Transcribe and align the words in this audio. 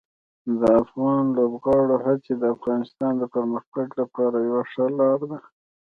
د 0.59 0.61
افغان 0.81 1.23
لوبغاړو 1.37 1.95
هڅې 2.05 2.33
د 2.37 2.43
افغانستان 2.55 3.13
د 3.17 3.23
پرمختګ 3.35 3.87
لپاره 4.01 4.37
یوه 4.47 4.63
ښه 4.71 4.85
لار 4.99 5.19
ده. 5.29 5.37